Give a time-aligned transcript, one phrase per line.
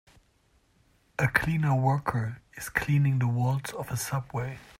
[1.19, 4.57] A cleaner worker is cleaning the walls of a subway.